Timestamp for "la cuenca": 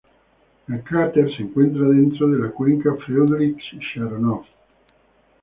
2.39-2.89